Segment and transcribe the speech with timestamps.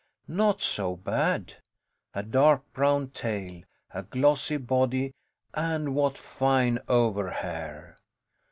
[0.27, 1.53] Not so bad!
[2.15, 3.61] A dark brown tail,
[3.93, 5.13] a glossy body,
[5.53, 7.95] and what fine over hair!